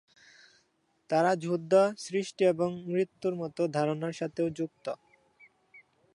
[1.09, 1.73] তাঁরা যুদ্ধ,
[2.05, 4.85] সৃষ্টি এবং মৃত্যুর মতো ধারণার সাথেও যুক্ত।